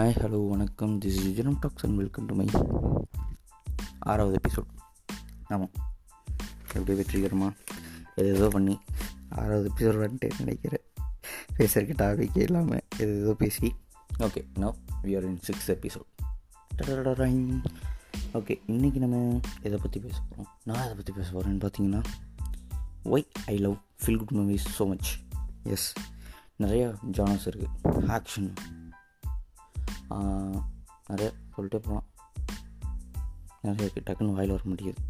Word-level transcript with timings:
Hi 0.00 0.14
hello 0.18 0.48
வணக்கம். 0.48 1.00
This 1.00 1.16
is 1.18 1.22
Vijayam 1.22 1.56
talks 1.60 1.84
and 1.84 1.96
welcome 1.96 2.26
to 2.26 2.34
my 2.34 2.46
ஆறாவது 3.98 4.38
episode 4.38 4.68
ஆமாம் 5.48 5.70
எப்படி 6.74 6.94
வெற்றிகரமாக 6.94 7.54
எது 8.14 8.34
ஏதோ 8.34 8.48
பண்ணி 8.48 8.78
ஆறாவது 9.28 9.70
எபிசோட் 9.70 9.98
வந்துட்டு 10.04 10.30
நினைக்கிறேன். 10.38 10.84
பேசுறதுக்கு 11.56 11.96
டாபிக்கே 12.02 12.38
இல்லாமல் 12.38 12.82
எது 12.96 13.20
ஏதோ 13.20 13.34
பேசி. 13.34 13.74
Okay 14.18 14.44
no 14.54 14.74
we 15.02 15.16
are 15.16 15.24
in 15.24 15.38
six 15.40 15.70
episode 15.70 16.08
okay 18.32 18.60
இன்றைக்கி 18.66 18.98
நம்ம 18.98 19.40
எதை 19.62 19.78
பற்றி 19.78 20.00
பேச 20.00 20.16
போகிறோம் 20.28 20.50
நான் 20.64 20.82
எதை 20.82 20.94
பற்றி 20.94 21.12
பேச 21.12 21.30
போகிறேன்னு 21.32 21.62
பார்த்தீங்கன்னா 21.66 22.02
why 23.04 23.26
I 23.46 23.56
love 23.56 23.76
feel 24.04 24.16
good 24.16 24.38
movies 24.38 24.68
so 24.78 24.88
much 24.88 25.20
yes 25.62 25.94
நிறையா 26.58 26.94
ஜானர்ஸ் 27.10 27.48
இருக்குது 27.48 28.06
ஆக்ஷன் 28.06 28.78
நிறைய 31.08 31.28
சொல்லிட்டே 31.54 31.80
போகலாம். 31.86 32.06
நிறைய 33.64 33.86
இருக்குது 33.86 34.06
டக்குன்னு 34.08 34.36
வாயில் 34.36 34.54
வர 34.56 34.64
முடியாது 34.72 35.00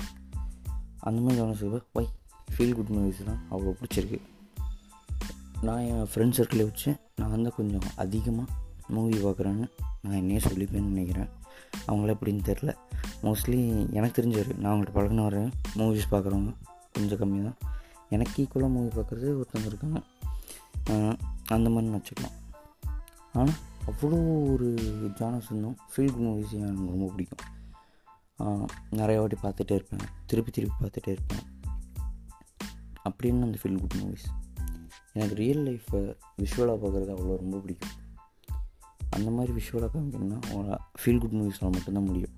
அந்த 1.08 1.18
மாதிரி 1.24 1.38
genres 1.41 1.64
why 1.98 2.10
feel 2.52 2.74
good 2.78 2.92
movies 2.95 3.20
தான் 3.28 3.42
அவ்வளோ 3.52 3.74
பிடிச்சிருக்கு. 3.80 4.18
நான் 5.66 5.84
என் 5.91 6.08
ஃப்ரெண்ட் 6.12 6.36
சர்க்கிளை 6.38 6.64
வச்சு 6.68 6.91
நான் 7.20 7.32
வந்து 7.34 7.50
கொஞ்சம் 7.58 7.86
அதிகமாக 8.05 8.56
மூவி 8.94 9.16
பார்க்குறேன்னு 9.24 9.66
நான் 10.02 10.18
என்னையே 10.20 10.41
சொல்லிப்பேன்னு 10.48 10.92
நினைக்கிறேன். 10.92 11.30
அவங்கள 11.88 12.14
எப்படின்னு 12.16 12.42
தெரில 12.48 12.70
மோஸ்ட்லி 13.27 13.58
எனக்கு 13.98 14.16
தெரிஞ்சவர் 14.19 14.50
நான் 14.60 14.70
அவங்கள்ட்ட 14.72 14.94
பழகின 14.98 15.24
வர 15.28 15.41
மூவிஸ் 15.78 16.12
பார்க்குறவங்க 16.14 16.52
கொஞ்சம் 16.96 17.20
கம்மி 17.22 17.41
தான். 17.48 17.58
எனக்கு 18.14 18.34
ஈக்குவலாக 18.42 18.72
மூவி 18.77 18.91
பார்க்குறது 18.98 19.28
ஒருத்தவங்க 19.41 19.70
இருக்காங்க. 19.72 20.00
அந்த 21.56 21.69
மாதிரி 21.75 21.92
வச்சுக்கலாம். 21.97 22.36
ஆனால் 23.38 23.58
அவ்வளோ 23.89 24.19
ஒரு 24.53 24.69
ஜானஸ் 25.19 25.48
இருந்தோம் 25.50 25.77
ஃபீல் 25.92 26.12
குட் 26.14 26.27
மூவிஸ் 26.27 26.53
எனக்கு 26.59 26.91
ரொம்ப 26.95 27.06
பிடிக்கும். 27.14 27.45
நிறைய 28.98 29.17
வாட்டி 29.20 29.37
பார்த்துட்டே 29.42 29.75
இருப்பேன். 29.78 30.05
திருப்பி 30.31 30.50
திருப்பி 30.56 30.77
பார்த்துட்டே 30.83 31.12
இருப்பேன். 31.17 31.45
அப்படின்னு 33.09 33.47
அந்த 33.47 33.59
ஃபீல் 33.62 33.81
குட் 33.83 33.97
மூவிஸ் 34.03 34.28
எனக்கு 35.12 35.37
ரியல் 35.42 35.62
லைஃப்பை 35.69 36.00
விஷுவலாக 36.42 36.78
பார்க்குறது 36.83 37.11
அவ்வளோ 37.17 37.34
ரொம்ப 37.42 37.59
பிடிக்கும். 37.64 37.97
அந்த 39.17 39.28
மாதிரி 39.37 39.53
விஷுவலாக 39.59 39.91
காமிக்கணும்னா 39.94 40.39
ஃபீல் 41.00 41.20
குட் 41.22 41.37
மூவிஸில் 41.39 41.75
மட்டும்தான் 41.77 42.09
முடியும். 42.11 42.37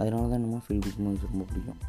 அதனால 0.00 0.22
தான் 0.22 0.38
என்னமோ 0.40 0.60
ஃபீல் 0.66 0.84
குட் 0.86 1.02
மூவிஸ் 1.06 1.28
ரொம்ப 1.30 1.44
பிடிக்கும். 1.50 1.80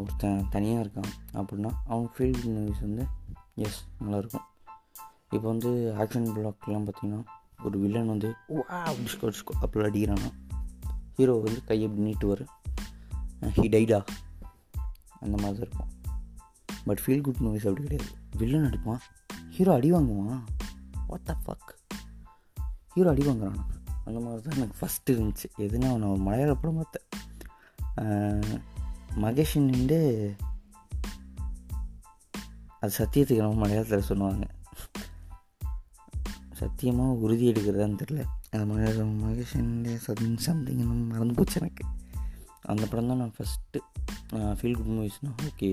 ஒருத்தன் 0.00 0.46
தனியாக 0.54 0.84
இருக்கான் 0.84 1.12
அப்படின்னா 1.40 1.70
அவனுக்கு 1.92 2.16
ஃபீல் 2.16 2.36
குட் 2.38 2.54
மூவிஸ் 2.56 2.84
வந்து 2.86 3.04
எஸ் 3.66 3.80
நல்லாயிருக்கும். 4.02 4.46
இப்போ 5.34 5.46
வந்து 5.48 5.70
ஆக்ஷன் 5.98 6.28
பிளாக்லாம் 6.34 6.86
பார்த்தீங்கன்னா 6.88 7.22
ஒரு 7.64 7.76
வில்லன் 7.78 8.10
வந்து 8.12 8.28
வா 8.46 8.78
டிஸ்கோ 8.92 9.26
டிஸ்கோ 9.34 9.54
அப்படி 9.64 9.84
அடிக்கிறானா. 9.88 10.30
ஹீரோ 11.16 11.34
வந்து 11.44 11.60
கையை 11.64 11.86
அப்படி 11.88 12.04
நீட்டு 12.06 12.26
வரும் 12.28 12.52
ஹி 13.56 13.66
டைடா 13.74 13.98
அந்த 15.24 15.36
மாதிரி 15.42 15.56
தான் 15.56 15.64
இருக்கும். 15.66 15.90
பட் 16.84 17.00
ஃபீல் 17.04 17.24
குட் 17.26 17.42
மூவிஸ் 17.46 17.66
அப்படி 17.70 17.86
கிடையாது. 17.86 18.12
வில்லன் 18.38 18.66
அடிப்பான். 18.68 19.02
ஹீரோ 19.56 19.72
அடி 19.78 19.88
வாங்குவான். 19.92 20.42
வாட் 21.08 21.26
த 21.30 21.36
ஃபக் 21.46 21.70
ஹீரோ 22.94 23.10
அடி 23.14 23.24
வாங்குறான். 23.26 23.60
அந்த 24.04 24.18
மாதிரி 24.20 24.42
தான் 24.42 24.58
எனக்கு 24.58 24.78
ஃபஸ்ட்டு 24.80 25.10
இருந்துச்சு. 25.14 25.48
எதுனா 25.64 25.78
நான் 25.78 26.10
ஒரு 26.12 26.22
மலையாள 26.28 26.54
படம் 26.54 26.80
பார்த்தேன். 26.80 27.06
மகேஷன் 29.24 29.68
அது 32.80 32.94
சத்தியத்துக்கு 32.98 33.44
நம்ம 33.44 33.58
மலையாளத்தில் 33.66 34.08
சொல்லுவாங்க. 34.10 34.46
சத்தியமாக 36.60 37.20
உறுதி 37.24 37.44
எடுக்கிறதான்னு 37.52 38.00
தெரில 38.02 38.20
அது 38.54 38.66
மாதிரி 38.70 39.06
மகேஷன் 39.22 39.72
சம் 40.04 40.36
சம்திங் 40.46 40.84
மறந்து 41.12 41.34
போச்சு 41.38 41.56
எனக்கு. 41.60 41.84
அந்த 42.72 42.84
படம் 42.90 43.10
தான் 43.10 43.20
நான் 43.22 43.34
ஃபஸ்ட்டு 43.36 43.78
ஃபீல் 44.58 44.76
குட் 44.78 44.92
மூவிஸ்னால் 44.96 45.36
ஓகே 45.48 45.68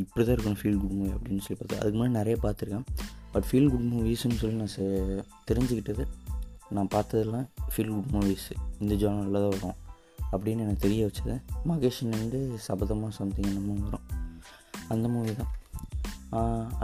இப்படி 0.00 0.22
தான் 0.24 0.34
இருக்கணும் 0.34 0.60
ஃபீல் 0.60 0.78
குட் 0.82 0.96
மூவி 0.98 1.10
அப்படின்னு 1.16 1.42
சொல்லி 1.46 1.58
பார்த்தேன். 1.60 1.80
அதுக்கு 1.80 1.98
முன்னாடி 1.98 2.18
நிறைய 2.20 2.36
பார்த்துருக்கேன். 2.44 2.86
பட் 3.32 3.46
ஃபீல் 3.48 3.70
குட் 3.72 3.88
மூவிஸ்ன்னு 3.92 4.38
சொல்லி 4.42 4.56
நான் 4.62 4.76
தெரிஞ்சுக்கிட்டது 5.50 6.06
நான் 6.76 6.90
பார்த்ததெல்லாம் 6.94 7.46
ஃபீல் 7.72 7.92
குட் 7.94 8.12
மூவிஸ் 8.16 8.48
இந்த 8.82 8.94
ஜானரில் 9.02 9.40
தான் 9.44 9.52
வரும் 9.54 9.76
அப்படின்னு 10.32 10.64
எனக்கு 10.66 10.84
தெரிய 10.86 11.02
வச்சது. 11.08 11.36
மகேஷன் 11.70 12.16
வந்து 12.20 12.40
சபதமாக 12.68 13.12
சம்திங் 13.20 13.48
என்னமோ 13.50 13.76
வரும் 13.86 14.06
அந்த 14.94 15.06
மூவி 15.14 15.34
தான். 15.40 15.52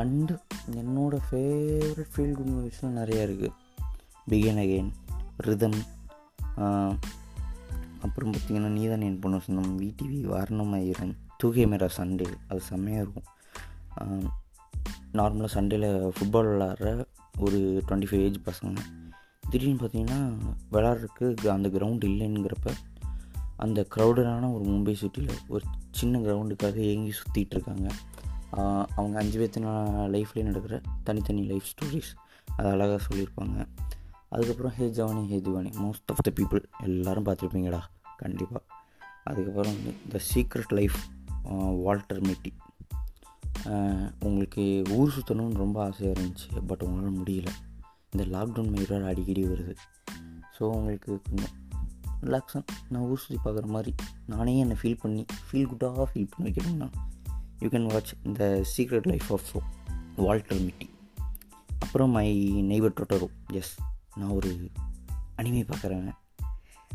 அண்டு 0.02 0.34
என்னோடய 0.80 1.26
ஃபேவரட் 1.28 2.12
ஃபீல் 2.14 2.36
குட் 2.36 2.52
மூவிஸ்லாம் 2.52 2.98
நிறையா 3.00 3.22
இருக்குது 3.26 3.50
பிகின் 4.30 4.60
அகெயின் 4.62 4.90
ரிதம் 5.36 5.78
அப்புறம் 8.04 8.32
பார்த்திங்கன்னா 8.32 8.70
நீ 8.76 8.82
தான் 8.86 9.04
என் 9.08 9.18
பொண்ணு 9.18 9.40
சொந்தம் 9.40 9.76
விடிவி 9.80 10.18
வாரணமாயிரம் 10.32 11.12
தூகே 11.42 11.64
மேரா 11.72 11.88
சண்டே 11.96 12.26
அது 12.48 12.60
செம்மையாக 12.60 13.04
இருக்கும். 13.04 13.28
நார்மலாக 15.18 15.50
சண்டேல 15.56 15.86
ஃபுட்பால் 16.16 16.50
விளாட்ற 16.52 17.06
ஒரு 17.38 17.58
டுவெண்ட்டி 17.88 18.08
ஃபைவ் 18.10 18.24
ஏஜ் 18.26 18.40
பசங்க. 18.48 18.80
திடீர்னு 19.50 19.80
பார்த்தீங்கன்னா 19.82 20.20
விளாட்றதுக்கு 20.72 21.48
அந்த 21.56 21.68
கிரவுண்டு 21.68 22.08
இல்லைங்கிறப்ப 22.12 22.72
அந்த 23.56 23.86
க்ரௌடடான 23.96 24.52
ஒரு 24.54 24.64
மும்பை 24.70 24.94
சிட்டியில் 24.94 25.34
ஒரு 25.48 25.64
சின்ன 25.90 26.18
கிரவுண்டுக்காக 26.18 26.76
ஏங்கி 26.92 27.12
சுற்றிட்டு 27.20 27.54
இருக்காங்க. 27.56 27.88
அவங்க 28.96 29.14
அஞ்சு 29.22 29.36
பேர்த்தின 29.40 29.72
லைஃப்லேயே 30.14 30.44
நடக்கிற 30.48 30.80
தனித்தனி 31.04 31.42
லைஃப் 31.50 31.68
ஸ்டோரிஸ் 31.72 32.12
அது 32.56 32.68
அழகாக 32.74 33.00
சொல்லியிருப்பாங்க. 33.06 33.56
அதுக்கப்புறம் 34.28 34.74
Yeh 34.76 34.86
Jawaani 34.98 35.22
Hai 35.30 35.38
Deewani 35.40 35.70
most 35.84 36.10
of 36.12 36.22
the 36.28 36.32
people 36.38 36.62
எல்லோரும் 36.88 37.26
பார்த்துருப்பீங்கடா 37.26 37.80
கண்டிப்பாக 38.16 38.62
அதுக்கப்புறம் 39.24 39.74
வந்து 39.74 39.92
the 40.12 40.20
secret 40.30 40.72
life 40.78 40.98
Walter 41.84 42.22
Mitty 42.28 42.52
உங்களுக்கு 44.26 44.62
ஊர் 44.96 45.14
சுற்றணும்னு 45.16 45.62
ரொம்ப 45.64 45.78
ஆசையாக 45.84 46.14
இருந்துச்சு 46.16 46.48
பட் 46.66 46.82
உங்களால் 46.86 47.18
முடியல. 47.20 47.50
இந்த 48.12 48.24
லாக்டவுன் 48.34 48.72
மைராக 48.74 49.10
அடிக்கடி 49.12 49.42
வருது. 49.44 49.74
ஸோ 50.56 50.62
உங்களுக்கு 50.76 51.12
கொஞ்சம் 51.28 51.54
ரிலாக்ஸாக 52.26 52.62
நான் 52.90 53.06
ஊர் 53.08 53.22
சுற்றி 53.22 53.38
பார்க்குற 53.44 53.66
மாதிரி 53.76 53.92
நானே 54.32 54.52
என்னை 54.58 54.76
ஃபீல் 54.82 55.00
பண்ணி 55.00 55.22
ஃபீல் 55.46 55.68
குட்டாக 55.70 56.06
ஃபீல் 56.12 56.30
பண்ணி 56.32 56.46
வைக்கணும்னா 56.48 56.88
you 57.58 57.68
can 57.68 57.86
watch 57.86 58.12
the 58.34 58.64
secret 58.76 59.06
life 59.06 59.32
of 59.32 59.62
Walter 60.16 60.60
Mitty 60.60 60.90
அப்புறம் 61.78 62.10
மை 62.10 62.40
நெய்பர் 62.62 62.92
டொட்டரோ 62.96 63.26
எஸ் 63.52 63.76
நான் 64.16 64.30
ஒரு 64.30 64.70
அனிமே 65.38 65.70
பார்க்குறேன் 65.70 66.12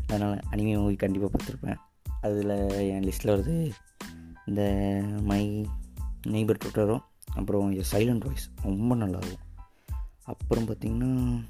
அதனால் 0.06 0.40
அனிமே 0.50 0.74
மூவி 0.74 0.94
கண்டிப்பாக 0.94 1.36
பார்த்துருப்பேன். 1.36 1.76
அதில் 2.20 2.48
என் 2.70 3.02
லிஸ்ட்டில் 3.02 3.26
வருது 3.26 3.70
இந்த 4.46 4.62
மை 5.22 5.66
நெய்பர் 6.26 6.58
டொட்டரோ 6.64 6.98
அப்புறம் 7.34 7.74
சைலண்ட் 7.74 8.24
வாய்ஸ் 8.24 8.50
ரொம்ப 8.62 8.96
நல்லாயிருக்கும் 8.96 9.58
அப்புறம் 10.24 10.68
பார்த்திங்கன்னா 10.68 11.44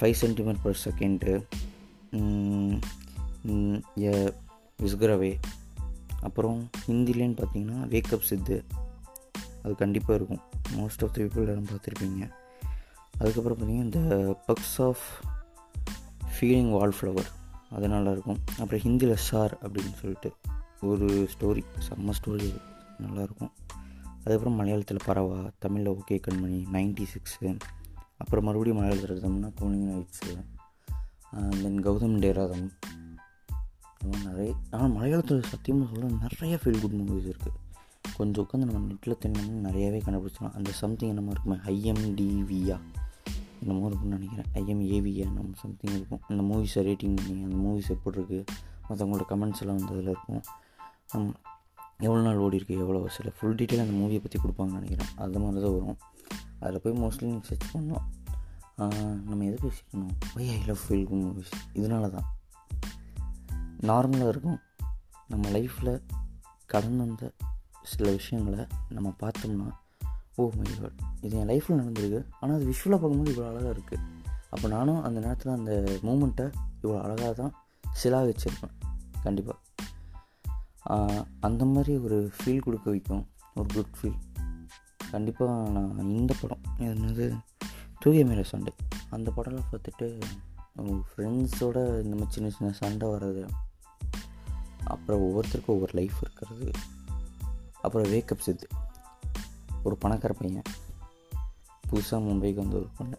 ஃபைவ் 0.00 0.12
சென்டிமீட்டர் 0.12 0.62
பர் 0.62 0.80
செகண்டு 0.84 1.46
விஸ்கரவே 4.82 5.38
அப்புறம் 6.20 6.70
ஹிந்திலேன்னு 6.86 7.44
பார்த்தீங்கன்னா 7.44 7.86
வேக்கப் 7.88 8.20
சித்து. 8.20 8.64
அது 9.62 9.74
கண்டிப்பாக 9.74 10.14
இருக்கும். 10.14 10.40
மோஸ்ட் 10.76 11.04
ஆஃப் 11.04 11.12
த 11.12 11.20
பீப்புள் 11.20 11.36
எல்லாரும் 11.36 11.66
பார்த்துருப்பீங்க. 11.66 12.30
அதுக்கப்புறம் 13.18 13.58
பார்த்திங்கன்னா 13.58 13.94
இந்த 13.94 14.00
perks 14.46 14.82
of 14.82 15.02
feeling 16.34 16.70
wall 16.70 16.94
flower 17.00 17.26
அது 17.70 17.88
நல்லாயிருக்கும். 17.88 18.36
அப்புறம் 18.58 18.80
ஹிந்தியில் 18.80 19.14
சார் 19.14 19.58
அப்படின்னு 19.62 19.94
சொல்லிட்டு 19.94 20.32
ஒரு 20.80 21.28
ஸ்டோரி 21.38 21.62
செம்ம 21.88 22.10
ஸ்டோரி 22.24 22.60
நல்லாயிருக்கும். 23.02 23.50
அதுக்கப்புறம் 24.24 24.54
மலையாளத்தில் 24.60 24.98
பரவா 25.06 25.50
தமிழில் 25.58 25.90
ஓகே 25.90 26.10
கண்மணி 26.10 26.64
நைன்டி 26.72 27.06
சிக்ஸு 27.14 27.58
அப்புறம் 28.16 28.44
மறுபடியும் 28.44 28.78
மலையாளத்தில் 28.78 29.12
எடுத்தோம்னா 29.12 29.52
கோனிங் 29.60 29.92
நைட்ஸு 29.92 30.44
தென் 31.62 31.86
கௌதம் 31.86 32.18
டேராதம் 32.18 32.72
நிறைய 34.26 34.50
ஆனால் 34.74 34.92
மலையாளத்தில் 34.96 35.50
சத்தியமாக 35.52 35.88
சொல்ல 35.92 36.10
நிறைய 36.24 36.54
ஃபீல் 36.62 36.80
குட் 36.82 36.96
மூவிஸ் 37.00 37.28
இருக்குது 37.32 37.56
கொஞ்சம் 38.18 38.42
உட்காந்து 38.44 38.68
நம்ம 38.68 38.86
நெட்டில் 38.90 39.18
தின்னு 39.22 39.42
நிறையாவே 39.66 39.98
கண்டுபிடிச்சிடலாம். 40.06 40.54
அந்த 40.58 40.70
சம்திங் 40.80 41.12
என்னமோ 41.14 41.32
இருக்குமே 41.34 41.56
ஐஎம்டிவியா 41.72 42.76
என்னமோ 43.62 43.86
இருக்கும்னு 43.88 44.16
நினைக்கிறேன். 44.16 44.48
ஐஎம்ஏவியா 44.60 45.26
நம்ம 45.36 45.58
சம்திங் 45.64 45.94
இருக்கும். 45.98 46.22
அந்த 46.30 46.42
மூவிஸை 46.50 46.82
ரேட்டிங் 46.88 47.16
பண்ணி 47.20 47.42
அந்த 47.48 47.58
மூவிஸ் 47.64 47.90
எப்படி 47.96 48.18
இருக்குது 48.20 48.44
மற்றவங்களோட 48.88 49.26
கமெண்ட்ஸ் 49.32 49.62
எல்லாம் 49.64 49.78
வந்து 49.80 49.94
அதில் 49.96 50.12
இருக்கும் 50.14 50.42
எவ்வளோ 52.06 52.20
நாள் 52.26 52.42
ஓடி 52.44 52.58
இருக்குது 52.58 52.82
எவ்வளோ 52.84 52.98
சில 53.16 53.30
ஃபுல் 53.36 53.56
டீட்டெயில் 53.60 53.84
அந்த 53.84 53.94
மூவியை 54.00 54.20
பற்றி 54.24 54.38
கொடுப்பாங்கன்னு 54.42 54.78
நினைக்கிறேன். 54.78 55.12
அது 55.24 55.40
மாதிரி 55.44 55.62
தான் 55.64 55.76
வரும். 55.76 55.98
அதில் 56.62 56.82
போய் 56.84 56.98
மோஸ்ட்லி 57.02 57.28
சர்ச் 57.48 57.68
பண்ணோம் 57.74 58.04
நம்ம 59.28 59.44
எது 59.50 59.56
பேசிக்கணும்? 59.62 60.12
Why 60.36 60.50
I 60.56 60.58
love 60.68 60.82
feel 60.86 61.06
good 61.10 61.24
movies 61.26 61.54
இதனால 61.80 62.10
தான். 62.16 62.28
நார்மலாக 63.86 64.32
இருக்கும். 64.32 64.58
நம்ம 65.32 65.50
லைஃப்பில் 65.56 65.92
கடந்து 66.66 67.00
வந்த 67.04 67.32
சில 67.82 68.10
விஷயங்களை 68.10 68.62
நம்ம 68.96 69.08
பார்த்தோம்னா 69.20 69.68
ஓ 70.40 70.44
மை 70.58 70.66
காட் 70.80 70.98
இது 71.20 71.36
என் 71.38 71.50
லைஃப்பில் 71.50 71.80
நடந்திருக்கு. 71.80 72.20
ஆனால் 72.40 72.56
அது 72.56 72.66
விஷுவலாக 72.72 72.98
பார்க்கும்போது 73.02 73.32
இவ்வளோ 73.34 73.48
அழகாக 73.50 73.72
இருக்குது 73.76 74.04
அப்போ 74.54 74.66
நானும் 74.74 75.00
அந்த 75.06 75.18
நேரத்தில் 75.20 75.56
அந்த 75.56 75.72
மூமெண்ட்டை 76.08 76.46
இவ்வளோ 76.82 76.98
அழகாக 77.04 77.32
தான் 77.40 77.54
சிலாகிச்சிருப்பேன் 78.02 78.74
கண்டிப்பாக 79.22 79.58
அந்த 81.46 81.62
மாதிரி 81.72 81.94
ஒரு 82.06 82.18
ஃபீல் 82.36 82.64
கொடுக்க 82.66 82.86
வைக்கும். 82.90 83.24
ஒரு 83.54 83.68
குட் 83.74 83.96
ஃபீல் 83.98 84.18
கண்டிப்பாக 85.10 85.70
நான் 85.76 86.12
இந்த 86.18 86.32
படம் 86.40 86.64
என்னது? 86.88 87.26
தூய 88.02 88.24
மேலே 88.24 88.44
சண்டை. 88.52 88.72
அந்த 89.16 89.32
படம்லாம் 89.36 89.70
பார்த்துட்டு 89.72 90.08
ஃப்ரெண்ட்ஸோட 91.10 91.78
இந்த 92.04 92.14
மாதிரி 92.18 92.34
சின்ன 92.36 92.50
சின்ன 92.56 92.70
சண்டை 92.80 93.08
வர்றது 93.14 93.42
அப்புறம் 94.94 95.22
ஒவ்வொருத்தருக்கும் 95.26 95.76
ஒவ்வொரு 95.76 95.94
லைஃப் 95.98 96.18
இருக்கிறது. 96.24 96.68
அப்புறம் 97.84 98.08
வேக்கப் 98.12 98.44
சித்து 98.46 98.68
ஒரு 99.86 99.96
பணக்கார 100.04 100.32
பையன் 100.40 100.68
புதுசாக 101.90 102.24
மும்பைக்கு 102.28 102.62
வந்து 102.64 102.78
ஒரு 102.80 102.88
பொண்ணு. 102.98 103.18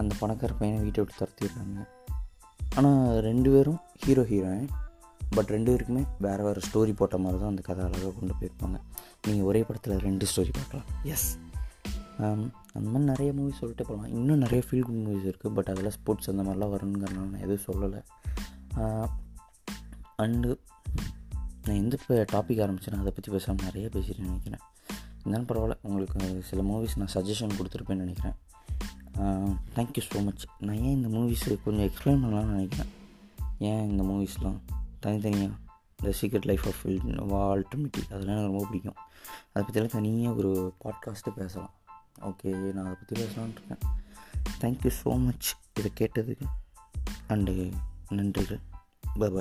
அந்த 0.00 0.12
பணக்கார 0.20 0.52
பையனை 0.60 0.82
வீட்டை 0.84 1.00
விட்டு 1.04 1.20
துரத்திடுறாங்க. 1.20 1.80
ஆனால் 2.76 3.20
ரெண்டு 3.28 3.48
பேரும் 3.54 3.80
ஹீரோ 4.04 4.22
ஹீரோயின் 4.32 4.70
பட் 5.36 5.50
ரெண்டு 5.54 5.70
பேருக்குமே 5.72 6.02
வேறு 6.26 6.42
வேறு 6.46 6.60
ஸ்டோரி 6.66 6.92
போட்ட 6.96 7.16
மாதிரி 7.24 7.38
தான் 7.40 7.52
அந்த 7.52 7.62
கதை 7.68 7.82
அழகாக 7.84 8.12
கொண்டு 8.18 8.34
போயிருப்பாங்க. 8.40 8.78
நீங்கள் 9.26 9.46
ஒரே 9.50 9.60
படத்தில் 9.68 10.04
ரெண்டு 10.06 10.26
ஸ்டோரி 10.30 10.52
பார்க்கலாம். 10.58 10.88
எஸ் 11.12 11.28
அந்த 12.76 12.88
மாதிரி 12.92 13.04
நிறைய 13.10 13.30
மூவிஸ் 13.38 13.60
சொல்லிட்டு 13.60 13.84
போகலாம். 13.86 14.10
இன்னும் 14.18 14.42
நிறைய 14.44 14.62
ஃபீல் 14.66 14.84
குட் 14.88 15.02
மூவிஸ் 15.04 15.28
இருக்குது 15.30 15.54
பட் 15.58 15.70
அதில் 15.72 15.94
ஸ்போர்ட்ஸ் 15.96 16.30
அந்த 16.32 16.42
மாதிரிலாம் 16.46 16.72
வரணுங்கிறனால 16.74 17.28
நான் 17.32 17.44
எதுவும் 17.46 17.66
சொல்லலை. 17.68 18.00
அண்டு 20.22 20.50
நான் 21.64 21.80
எந்த 21.80 21.96
இப்போ 22.00 22.14
டாபிக் 22.32 22.60
ஆரம்பிச்சேன் 22.64 23.00
அதை 23.00 23.12
பற்றி 23.16 23.32
பேசாமல் 23.32 23.64
நிறைய 23.64 23.88
பேசிட்டு 23.94 24.26
நினைக்கிறேன். 24.28 24.64
இருந்தாலும் 25.20 25.48
பரவாயில்ல 25.50 25.76
உங்களுக்கு 25.82 26.42
சில 26.48 26.62
மூவிஸ் 26.62 26.96
நான் 27.00 27.12
சஜஷன் 27.14 27.56
கொடுத்துருப்பேன்னு 27.58 28.04
நினைக்கிறேன். 28.04 28.36
தேங்க்யூ 29.76 30.02
ஸோ 30.08 30.22
மச் 30.24 30.44
நான் 30.58 30.80
ஏன் 30.86 30.96
இந்த 30.98 31.08
மூவிஸ் 31.16 31.44
கொஞ்சம் 31.64 31.86
எக்ஸ்பிளைன் 31.88 32.22
பண்ணலாம்னு 32.24 32.54
நினைக்கிறேன். 32.56 32.90
ஏன் 33.58 33.84
இந்த 33.90 34.02
மூவிஸ்லாம் 34.10 34.58
தனித்தனியாக 35.00 35.58
இந்த 35.98 36.12
சீக்ரெட் 36.20 36.48
லைஃப் 36.50 36.66
ஆஃப் 36.70 36.82
வால்ட்டுமிட்டி 37.32 38.02
அதெல்லாம் 38.12 38.36
எனக்கு 38.36 38.50
ரொம்ப 38.50 38.64
பிடிக்கும். 38.70 38.98
அதை 39.52 39.62
பற்றிலாம் 39.66 39.96
தனியாக 39.96 40.36
ஒரு 40.42 40.74
பாட்காஸ்ட்டு 40.84 41.36
பேசலாம். 41.40 41.74
ஓகே 42.30 42.50
நான் 42.74 42.84
அதை 42.84 42.96
பற்றி 43.00 43.14
பேசலான் 43.22 43.54
இருக்கேன். 43.56 43.82
தேங்க்யூ 44.62 44.92
ஸோ 45.02 45.12
மச் 45.26 45.50
இதை 45.78 45.92
கேட்டதுக்கு 46.00 46.48
அண்டு 47.28 47.54
நன்றிகள். 48.18 48.62
பாய் 49.20 49.34